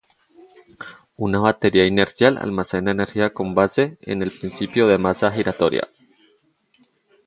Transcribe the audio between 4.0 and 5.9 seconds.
en el principio de masa giratoria.